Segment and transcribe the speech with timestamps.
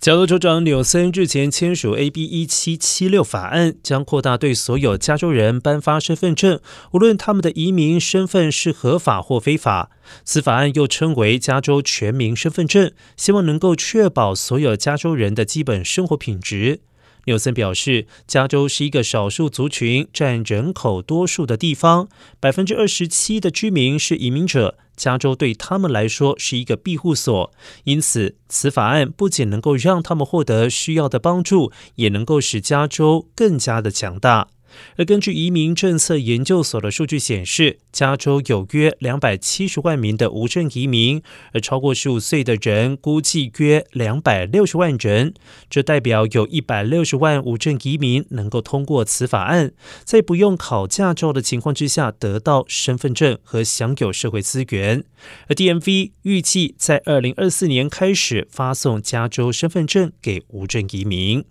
[0.00, 6.60] 加州州长纽森日前签署 AB 一七七六法案，将扩大对所有加州人颁发身份证，
[6.92, 9.90] 无论他们的移民身份是合法或非法。
[10.24, 16.78] 此法案又称为加州全民身份证，希望能够确保所有加州人的基本生活品质。
[17.28, 22.08] 纽森表示，加州是一个少数族群占人口多数的地方，
[22.40, 24.78] 百分之二十七的居民是移民者。
[24.96, 27.52] 加州对他们来说是一个庇护所，
[27.84, 34.48] 因此此法案不仅能够让他们获得需要的帮助，也能够使加州更加的强大。
[34.96, 41.22] 而根据移民政策研究所的数据显示，加州有约两百七十万名的无证移民，
[41.52, 45.34] 而超过十五岁的人估计约两百六十万人。
[45.68, 49.72] 这代表有一百六十万无证移民能够通过此法案，
[50.04, 55.04] 在不用考驾照的情况之下得到身份证和享有社会资源。
[55.48, 61.44] 而 DMV 预计在二零二四年开始发送加州身份证给无证移民。